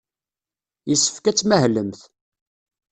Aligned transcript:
Yessefk 0.89 1.25
ad 1.25 1.35
tmahlemt. 1.37 2.01